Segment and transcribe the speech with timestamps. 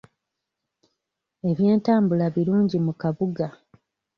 [1.49, 3.47] Ebyentambula birungi mu kabuga.